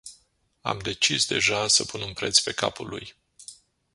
[0.61, 3.15] Am decis deja să pun un preț pe capul lui.